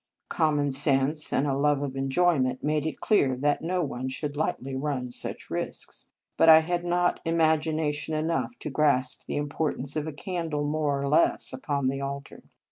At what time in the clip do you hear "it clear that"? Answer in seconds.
2.87-3.61